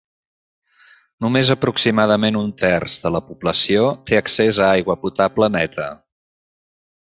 Només 1.25 1.51
aproximadament 1.55 2.39
un 2.39 2.49
terç 2.61 2.95
de 3.03 3.11
la 3.17 3.21
població 3.29 3.85
té 4.09 4.19
accés 4.21 4.61
a 4.65 4.71
aigua 4.79 4.97
potable 5.05 5.51
neta. 5.59 5.87